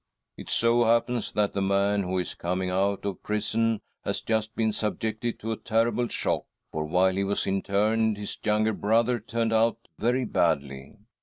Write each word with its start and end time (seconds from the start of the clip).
"It 0.39 0.49
so 0.49 0.85
happens 0.85 1.31
that 1.33 1.53
the 1.53 1.61
man 1.61 2.01
who 2.01 2.17
is 2.17 2.33
coming 2.33 2.71
out 2.71 3.05
of 3.05 3.21
prison 3.21 3.81
has 4.03 4.21
just 4.23 4.55
been 4.55 4.73
subjected 4.73 5.37
to 5.37 5.51
a 5.51 5.57
terrible 5.57 6.07
shock, 6.07 6.45
for 6.71 6.85
while 6.85 7.13
he 7.13 7.23
was 7.23 7.45
interned 7.45 8.17
his 8.17 8.35
younger 8.43 8.73
brother 8.73 9.19
turned 9.19 9.53
out 9.53 9.77
very 9.99 10.25
badly. 10.25 10.95